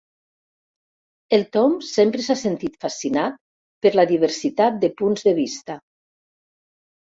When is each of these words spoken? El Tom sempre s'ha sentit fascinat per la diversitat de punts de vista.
El 1.37 1.45
Tom 1.57 1.75
sempre 1.89 2.25
s'ha 2.29 2.37
sentit 2.45 2.79
fascinat 2.87 3.39
per 3.87 3.93
la 4.01 4.07
diversitat 4.15 4.83
de 4.87 4.93
punts 5.05 5.31
de 5.31 5.37
vista. 5.45 5.79